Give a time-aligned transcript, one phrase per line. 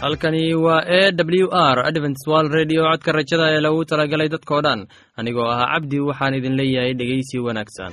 [0.00, 4.80] halkani waa e w r adventswal redio codka rajada ee lagu talagalay dadkoo dhan.
[5.18, 7.92] Anigoo ah cabdi waxaan idin leeyahay dhegeysi wanaagsan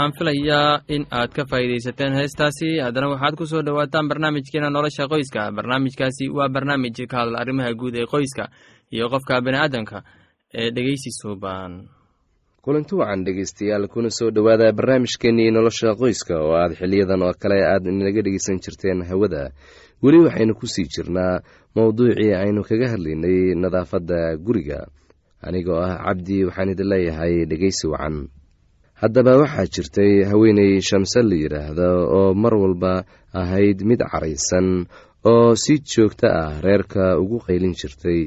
[0.00, 2.80] waxaan filayaa in aad ka faa'iidaysateen heestaasi.
[2.80, 5.52] Haddana waxaad ku soo dhowaataan barnaamijkeena nolosha qoyska.
[5.52, 8.48] Barnaamijkaasi waa barnaamij ka hadla arrimaha guud ee qoyska
[8.92, 10.02] iyo qofka bini'aadamka
[10.54, 11.88] ee dhegeysi suuban
[12.64, 17.84] kulanti wacan dhegeystayaal kuna soo dhowaada barnaamijkeenii nolosha qoyska oo aad xiliyadan oo kale aad
[17.86, 19.50] inaga dhegeysan jirteen hawada.
[20.02, 21.40] Weli waxaynu ku sii jirnaa
[21.76, 24.80] mowduucii aynu kaga hadlaynay nadaafadda guriga.
[25.44, 28.28] Anigoo ah cabdi waxaan idin leeyahay dhegeysi wacan
[29.00, 31.88] haddaba waxaa jirtay haweeney shamse la yidhaahdo
[32.18, 32.92] oo mar walba
[33.40, 34.68] ahayd mid caraysan
[35.32, 38.20] oo si joogto ah reerka ugu qaylin jirtay.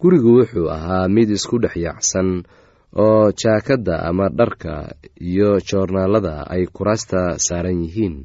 [0.00, 2.28] Gurigu wuxuu ahaa mid isku dhex yaacsan
[3.04, 4.74] oo jaakadda ama dharka
[5.30, 8.16] iyo joornaalada ay kuraasta saaran yihiin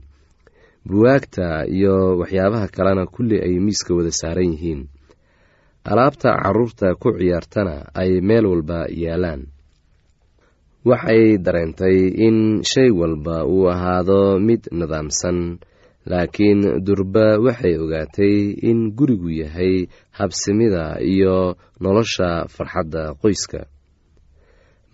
[0.88, 1.48] buwaagta
[1.78, 4.82] iyo waxyaabaha kalena kulli ay miiska wada saaran yihiin.
[5.86, 9.42] Alaabta carruurta ku ciyaartana ay meel walba yaalaan
[10.90, 12.38] waxay dareentay in
[12.72, 15.58] shay walba uu ahaado mid nidaamsan
[16.12, 18.36] laakiin durba waxay ogaatay
[18.70, 19.76] in gurigu yahay
[20.18, 23.62] habsimida iyo nolosha farxadda qoyska.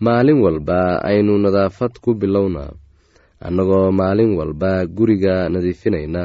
[0.04, 0.80] Maalin walba
[1.10, 2.64] aynu nadaafad ku bilowna
[3.46, 6.22] annagoo maalin walba guriga nadiifinayna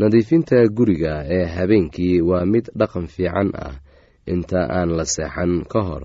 [0.00, 3.76] nadiifinta guriga ee habeenkii waa mid dhaqan fiican ah
[4.32, 6.02] inta aan la seexan ka hor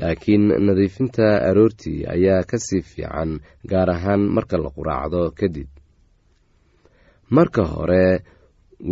[0.00, 3.30] laakiin nadiifinta aroortii ayaa ka sii fiican
[3.70, 5.68] gaar ahaan marka la quraacdo kadib.
[7.36, 8.22] Marka hore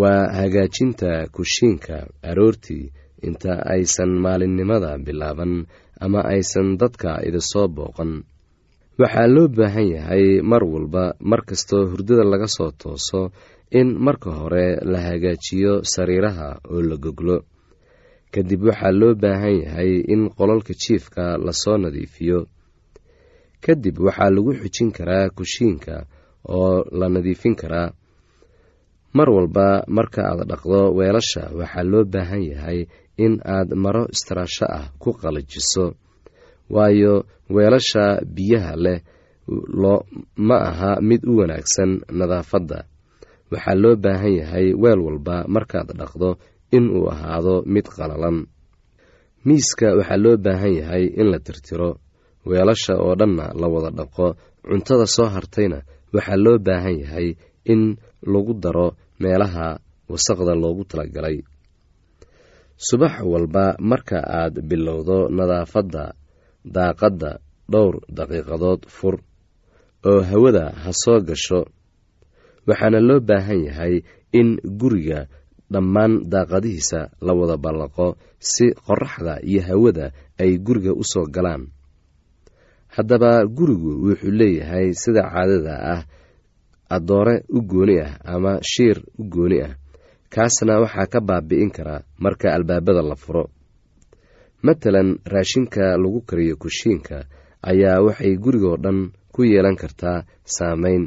[0.01, 1.97] waa hagaajinta kushiinka
[2.31, 2.85] aroortii
[3.27, 5.67] inta aysan maalinnimada bilaaban
[6.05, 8.13] ama aysan dadka idin soo booqan.
[9.01, 13.21] Waxaa loo baahan yahay mar walba mar kastoo hurdada laga soo tooso
[13.71, 17.37] in marka hore la hagaajiyo sariiraha oo la goglo
[18.35, 22.39] kadib waxaa loo baahan yahay in qololka jiifka la soo nadiifiyo.
[23.65, 25.95] Kadib waxaa lagu xujin karaa kushiinka
[26.57, 27.91] oo la nadiifin karaa.
[29.17, 29.67] Mar walba
[29.97, 32.79] marka aad dhaqdo weelasha waxaa loo baahan yahay
[33.25, 35.87] in aad maro istaraasho ah ku qalajiso.
[36.75, 37.15] Waayo
[37.55, 38.05] weelasha
[38.35, 39.01] biyaha leh
[40.49, 42.79] ma aha mid u wanaagsan nadaafadda.
[43.51, 46.31] Waxaa loo baahan yahay weel walba markaad dhaqdo
[46.77, 48.39] in uu ahaado mid qalalan.
[49.47, 51.91] Miiska waxaa loo baahan yahay in la tirtiro.
[52.49, 54.27] Weelasha oo dhanna la wada dhaqo
[54.69, 55.79] cuntada soo hartayna
[56.15, 57.29] waxaa loo baahan yahay
[57.73, 57.83] in
[58.33, 58.89] lagu daro
[59.23, 59.67] meelaha
[60.13, 61.39] wasaqda loogu talagalay.
[62.87, 66.05] Subax walba marka aad bilowdo nadaafadda
[66.75, 67.31] daaqadda
[67.73, 69.17] dhowr daqiiqadood fur
[70.11, 71.61] oo hawada ha soo gasho
[72.69, 73.95] waxaana loo baahan yahay
[74.39, 74.49] in
[74.81, 75.21] guriga
[75.73, 78.07] dhammaan daaqadihiisa la wada ballaqo
[78.51, 80.07] si qoraxda iyo hawada
[80.43, 81.63] ay guriga u soo galaan.
[82.95, 86.03] Haddaba gurigu wuxuu leeyahay sida caadada ah
[86.97, 89.75] addoore u gooni ah ama shiir u gooni ah.
[90.35, 93.45] Kaasna waxaa ka baabi'in karaa marka albaabada la furo.
[94.63, 97.25] Matalan raashinka lagu kariyo kushiinka
[97.71, 101.05] ayaa waxay gurigoo dhan ku yeelan kartaa saameyn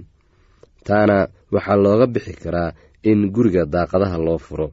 [0.87, 1.17] taana
[1.53, 2.73] waxaa looga bixi karaa
[3.09, 4.67] in guriga daaqadaha loo furo.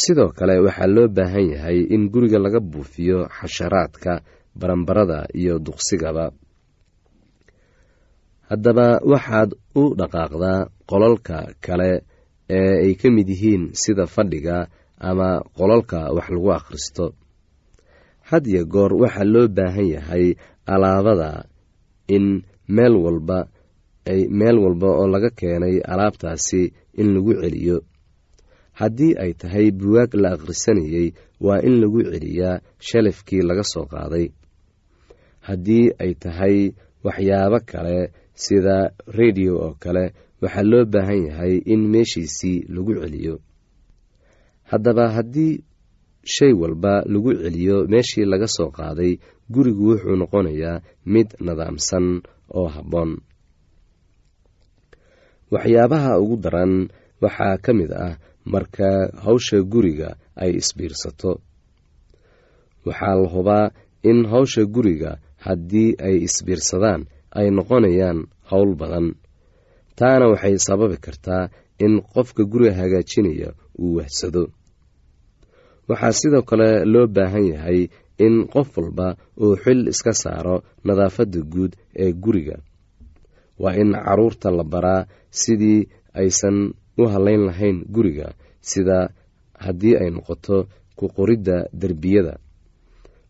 [0.00, 4.12] Sidoo kale waxaa loo baahan yahay in guriga laga buufiyo xasharaadka
[4.60, 6.26] baranbarada iyo duqsigaba.
[8.50, 9.50] Haddaba waxaad
[9.80, 11.90] u dhaqaaqdaa qolalka kale
[12.58, 14.56] ee ay ka mid yihiin sida fadhiga
[15.08, 17.06] ama qolalka wax lagu akhristo.
[18.28, 20.26] Had iyo goor waxaa loo baahan yahay
[20.72, 21.30] alaabada
[22.16, 22.26] in
[22.74, 23.38] meel walba
[24.38, 27.76] meel walba oo laga keenay alaabtaasi in lagu celiyo.
[28.72, 34.26] Haddii ay tahay buwaag la akhrisanayey waa in lagu celiyaa shalafkii laga soo qaaday.
[35.40, 36.72] Haddii ay tahay
[37.04, 40.04] waxyaabo kale sida rediyo oo kale
[40.42, 43.34] waxaa loo baahan yahay in meeshiisii lagu celiyo.
[44.70, 45.64] Haddaba haddii
[46.24, 49.12] shay walba lagu celiyo meeshii laga soo qaaday
[49.50, 50.80] gurigu wuxuu noqonayaa
[51.12, 52.06] mid nidaamsan
[52.58, 53.10] oo habboon
[55.52, 56.72] waxyaabaha ugu daran
[57.22, 58.14] waxaa ka mid ah
[58.52, 58.88] marka
[59.24, 60.08] hawsha guriga
[60.42, 61.32] ay isbiirsato.
[62.86, 63.66] Waxaa la hubaa
[64.10, 65.10] in hawsha guriga
[65.44, 67.02] haddii ay isbiirsadaan
[67.38, 68.18] ay noqonayaan
[68.50, 69.06] howl badan.
[69.98, 71.44] Taana waxay sababi kartaa
[71.84, 73.48] in qofka guriga hagaajinaya
[73.82, 74.44] uu wahsado.
[75.88, 77.80] Waxaa sidoo kale loo baahan yahay
[78.24, 79.08] in qof walba
[79.42, 82.56] uu xil iska saaro nadaafadda guud ee guriga
[83.62, 85.02] waa in carruurta la baraa
[85.40, 85.80] sidii
[86.20, 86.58] aysan
[87.00, 88.28] u hallayn lahayn guriga
[88.70, 88.98] sida
[89.64, 90.56] haddii ay noqoto
[90.98, 92.34] ku qoridda derbiyada.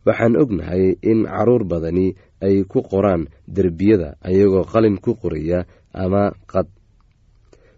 [0.06, 2.06] Waxaan ognahay in carruur badani
[2.46, 3.22] ay ku qoraan
[3.56, 5.58] derbiyada ayagoo qalin ku qoraya
[6.02, 6.22] ama
[6.52, 6.66] qad.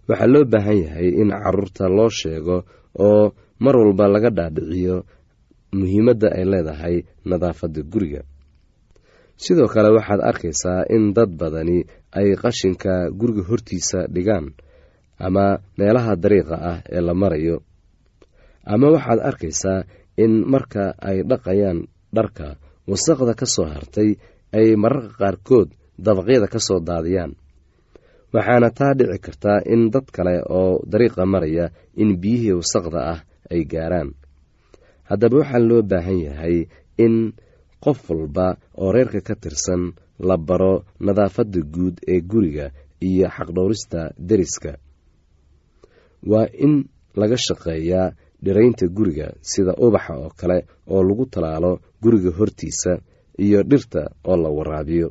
[0.09, 2.57] Waxaa loo baahan yahay in carruurta loo sheego
[3.07, 3.25] oo
[3.65, 4.97] mar walba laga dhaadhiciyo
[5.79, 6.97] muhiimadda ay leedahay
[7.31, 8.23] nadaafadda guriga.
[9.43, 11.79] Sidoo kale waxaad arkaysaa in dad badani
[12.19, 14.47] ay qashinka guriga hortiisa dhigaan
[15.27, 15.47] ama
[15.79, 17.57] meelaha dariiqa ah ee la marayo.
[18.73, 19.81] Ama waxaad arkaysaa
[20.25, 21.79] in marka ay dhaqayaan
[22.17, 22.47] dharka
[22.91, 24.11] wasaqda ka soo hartay
[24.59, 25.69] ay mararka qaarkood
[26.05, 27.33] dabaqyada ka soo daadiyaan.
[28.35, 31.67] Waxaana taa dhici kartaa in dad kale oo dariiqa maraya
[32.03, 33.21] in biyihii wasaqda ah
[33.53, 34.11] ay gaaraan.
[35.09, 36.57] Haddaba waxaa loo baahan yahay
[37.05, 37.15] in
[37.85, 38.47] qof walba
[38.81, 39.83] oo reerka ka tirsan
[40.29, 40.75] la baro
[41.07, 42.67] nadaafadda guud ee guriga
[43.09, 44.73] iyo xaqdhowrista deriska.
[46.31, 46.75] Waa in
[47.21, 48.09] laga shaqeeyaa
[48.45, 50.59] dhiraynta guriga sida ubaxa oo kale
[50.95, 52.93] oo lagu talaalo guriga hortiisa
[53.45, 55.09] iyo dhirta oo la waraabiyo.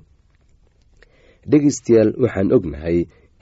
[1.50, 2.98] Dhegeystayaal waxaan ognahay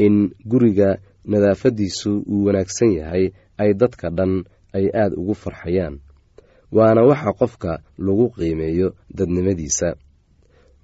[0.05, 0.15] in
[0.51, 0.89] guriga
[1.31, 3.25] nadaafaddiisu uu wanaagsan yahay
[3.61, 4.33] ay dadka dhan
[4.77, 5.95] ay aada ugu farxayaan
[6.77, 7.71] waana waxa qofka
[8.05, 9.87] lagu qiimeeyo dadnimadiisa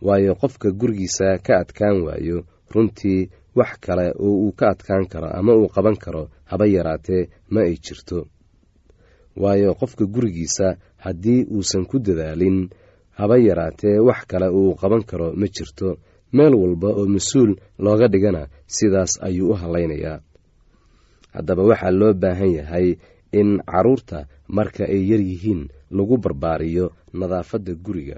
[0.02, 5.56] waayo qofka gurigiisa ka adkaan waayo runtii wax kale oo uu ka adkaan karo ama
[5.56, 8.28] uu qaban karo haba yaraatee ma ay jirto.
[9.36, 12.70] Waayo qofka gurigiisa haddii uusan ku dadaalin
[13.18, 15.98] haba yaraatee wax kale uu qaban karo ma jirto.
[16.34, 20.20] Meel walba oo mas'uul looga dhigana sidaas ayuu u hallaynayaa.
[21.34, 22.98] Haddaba waxaa loo baahan yahay
[23.32, 28.18] in carruurta marka ay yar yihiin lagu barbaariyo nadaafadda guriga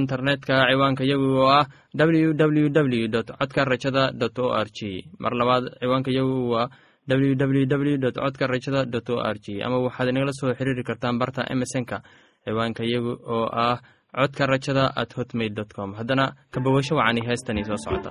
[0.00, 4.02] internetka ciwaanka yagu oo ah w w w dot codka rajada
[4.44, 4.78] o r g
[5.22, 6.68] mar labaad ciwaanka yagu waa
[7.08, 8.80] w w w dot codka rajada
[9.14, 11.96] o r g ama waxaad inagala soo xiriiri kartaan barta emesonka
[12.44, 13.78] ciwaanka yagu oo ah
[14.18, 15.94] codka rajada at hotmail dot com.
[15.98, 18.10] Haddana kabawasho wacani heestani soo socota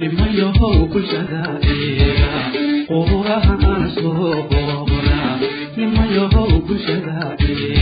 [0.00, 2.32] dhimayohow bulshadaeega
[3.10, 5.20] quurahaan soo boona
[5.76, 7.81] dhimayohow bulshadaeega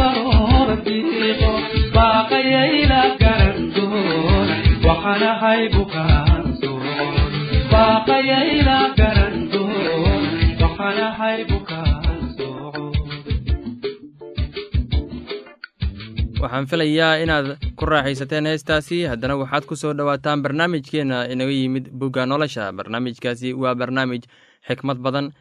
[16.41, 19.03] waxaan filayaa inaad ku raaxaysateen heestaasi.
[19.11, 22.71] Haddana waxaad ku soo dhowaataan barnaamijkeenna inaga yimid bugga nolosha.
[22.73, 24.23] Barnaamijkaasi waa barnaamij
[24.67, 25.31] xikmad badan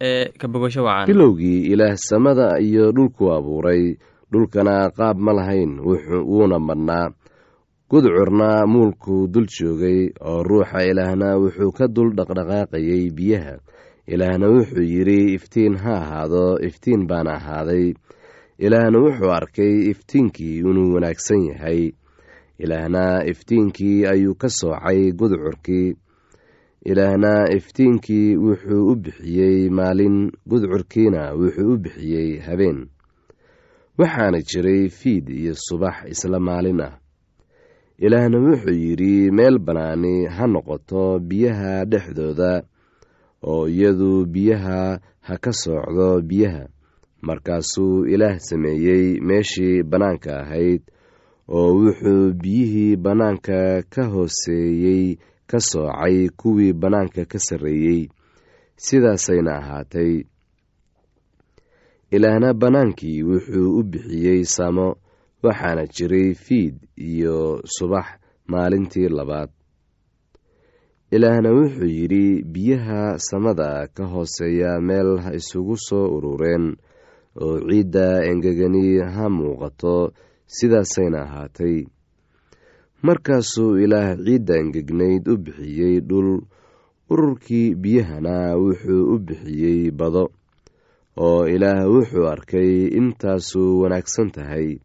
[0.00, 3.96] ee ka bogasho wacan bilowgii ilaah samada iyo dhulku abuuray
[4.32, 7.10] dhulkana qaab ma lahayn wuuna madhnaa
[7.90, 13.54] gudcurna muulkuu dul joogay oo ruuxa ilaahna wuxuu ka dul dhaqdhaqaaqayay biyaha.
[14.06, 17.94] Ilaahna wuxuu yidhi iftiin ha ahaado iftiin baana ahaaday.
[18.58, 21.90] Ilaahna wuxuu arkay iftiinkii inuu wanaagsan yahay.
[22.58, 25.96] Ilaahna iftiinkii ayuu ka soocay gudcurkii.
[26.84, 32.86] Ilaahna iftiinkii wuxuu u bixiyey maalin gudcurkiina wuxuu u bixiyey habeen
[34.00, 36.94] waxaana jiray fiid iyo subax isla maalin ah.
[38.04, 42.52] Ilaahna wuxuu yidhi meel bannaani ha noqoto biyaha dhexdooda
[43.52, 44.78] oo iyadu biyaha
[45.26, 46.64] ha ka soocdo biyaha.
[47.22, 50.82] Markaasuu ilaah sameeyey meeshii bannaanka ahayd
[51.48, 55.04] oo wuxuu biyihii bannaanka ka hooseeyey
[55.50, 58.08] ka soocay kuwii bannaanka ka sarreeyey.
[58.76, 60.24] Sidaasayna ahaatay
[62.10, 64.86] ilaahna bannaankii wuxuu u bixiyey samo
[65.42, 68.06] waxaana jiray fiid iyo subax
[68.50, 69.50] maalintii labaad.
[71.10, 76.76] Ilaahna wuxuu yidhi biyaha samada ka hooseeya meel ha isugu soo urureen
[77.42, 80.12] oo ciidda engegani ha muuqato
[80.46, 81.76] sidaasayna ahaatay.
[83.02, 86.30] Markaasuu ilaah ciidda engegnayd u bixiyey dhul
[87.10, 90.24] ururkii biyahana wuxuu u bixiyey bado
[91.16, 94.78] oo ilaah wuxuu arkay intaasu wanaagsan tahay.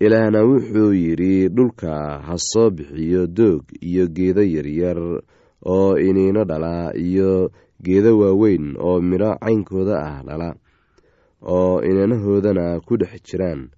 [0.00, 4.98] Ilaahna wuxuu yidhi dhulka ha soo bixiyo doog iyo geedo yaryar
[5.66, 7.52] oo iniino dhala iyo
[7.84, 10.48] geedo waaweyn oo midho caynkooda ah dhala
[11.42, 13.68] oo inanahoodana ku dhex jiraan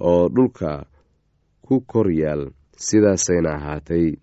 [0.00, 0.86] oo dhulka
[1.62, 4.18] ku kor yaal sidaasayna ahaatay.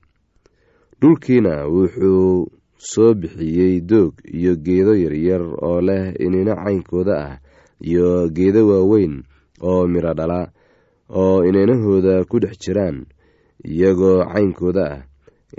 [1.01, 7.35] Dhulkiina wuxuu soo bixiyey doog iyo geedo yaryar oo leh iniino caynkooda ah
[7.83, 9.23] iyo geedo waaweyn
[9.69, 10.41] oo midho dhala
[11.19, 13.05] oo inanahooda ku dhex jiraan
[13.63, 15.01] iyagoo caynkooda ah.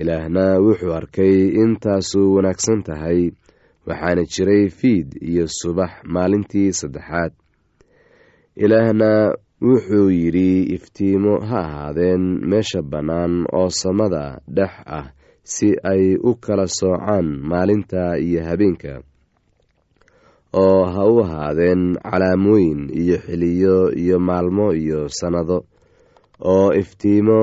[0.01, 3.35] Ilaahna wuxuu arkay intaasu wanaagsan tahay
[3.87, 7.33] waxaana jiray fiid iyo subax maalintii saddexaad.
[8.57, 15.11] Ilaahna wuxuu yidhi iftiimo ha ahaadeen meesha bannaan oo samada dhex ah
[15.45, 19.03] si ay u kala soocaan maalinta iyo habeenka
[20.53, 25.59] oo ha u ahaadeen calaamooyin iyo xiliyo iyo maalmo iyo sannado
[26.53, 27.41] oo iftiimo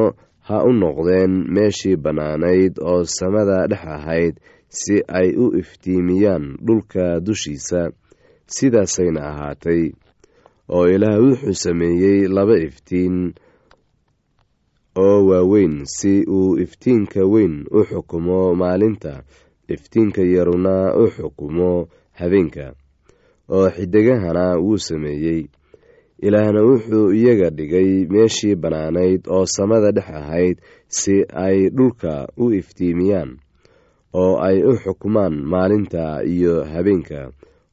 [0.48, 4.36] ha u noqdeen meeshii bannaanayd oo samada dhex ahayd
[4.70, 7.82] si ay u iftiimiyaan dhulka dushiisa
[8.56, 9.82] sidaasayna ahaatay
[10.76, 13.34] oo ilaah wuxuu sameeyey laba iftiin
[15.06, 19.14] oo waaweyn si uu iftiinka weyn u xukumo maalinta.
[19.74, 21.88] Iftiinka yaruna u xukumo
[22.20, 22.66] habeenka
[23.56, 25.42] oo xidigahana wuu sameeyey.
[26.26, 30.58] Ilaahna wuxuu iyaga dhigay meeshii bannaanayd oo samada dhex ahayd
[30.88, 33.32] si ay dhulka u iftiimiyaan
[34.22, 37.30] oo ay u xukumaan maalinta iyo habeenka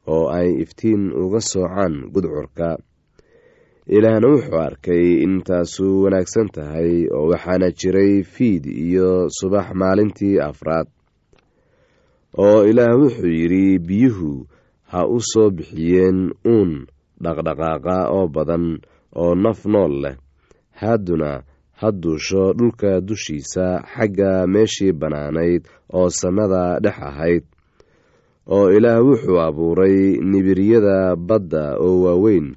[0.06, 2.68] oo ay iftiin uga soocaan gudcurka
[3.86, 10.86] ilaahna wuxuu arkay intaasu wanaagsan tahay oo waxaana jiray fiid iyo subax maalintii afraad
[12.38, 14.46] oo ilaah wuxuu yidhi biyuhu
[14.90, 16.86] ha u soo bixiyeen uun
[17.24, 18.80] dhaqdhaqaaqa oo badan
[19.22, 20.16] oo naf nool leh.
[20.80, 21.42] Hadduna
[21.80, 27.44] ha duusho dhulka dushiisa xagga meeshii bannaanayd oo samada dhex ahayd.
[28.48, 32.56] Oo ilaah wuxuu abuuray nibiryada badda oo waaweyn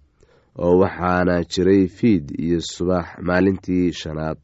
[0.59, 4.37] oo waxaana jiray fiid iyo subax maalintii shanaad.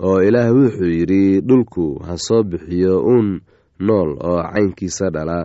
[0.00, 3.40] Oo ilaah wuxuu yidhi dhulku ha soo bixiyo uun
[3.86, 5.38] nool oo caynkiisa dhala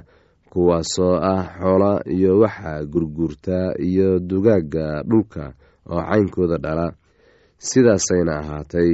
[0.52, 5.54] kuwaasoo ah xoola iyo waxa gurguurta iyo dugaagga dhulka
[5.90, 6.88] oo caynkooda dhala.
[7.58, 8.92] Sidaasayna ahaatay.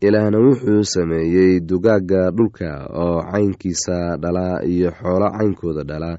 [0.00, 2.70] Ilaahna wuxuu sameeyey dugaagga dhulka
[3.02, 6.18] oo caynkiisa dhala iyo xoolo caynkooda dhala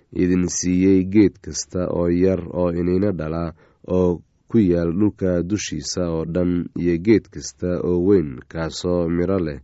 [0.13, 3.53] idin siiyey geed kasta oo yar oo iniino dhala
[3.87, 9.59] oo ku yaal dhulka dushiisa oo dhan iyo geed kasta oo weyn kaasoo midho leh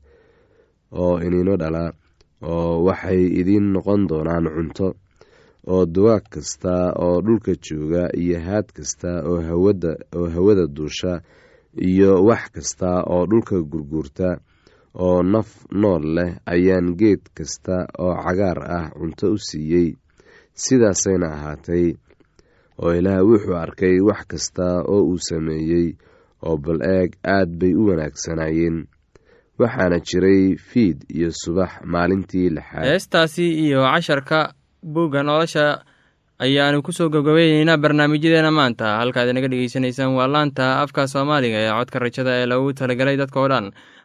[0.92, 1.92] oo iniino dhala
[2.42, 4.88] oo waxay idiin noqon doonaan cunto
[5.68, 11.14] oo duwaag kasta oo dhulka jooga iyo haad kasta oo hawada oo hawada duusha
[11.90, 14.40] iyo wax kasta oo dhulka gurguurta
[14.96, 15.50] oo naf
[15.82, 19.90] nool leh ayaan geed kasta oo cagaar ah cunto u siiyey
[20.66, 21.86] sidaasayna ahaatay
[22.84, 25.88] oo ilaah wuxuu arkay wax kasta oo uu sameeyey
[26.48, 28.78] oo bal eeg aad bay u wanaagsanaayeen.
[29.60, 32.86] Waxaana jiray fiid iyo subax maalintii lixaad.
[32.90, 34.54] Heestaasi iyo casharka
[34.94, 35.82] buugga nolosha
[36.46, 38.86] ayaanu ku soo gabgabayneynaa barnaamijyadeena maanta.
[39.02, 43.50] Halkaad inaga dhegeysanaysaan waa laanta afka soomaaliga ee codka rajada ee lagu talagalay dadka oo
[43.50, 43.72] dhan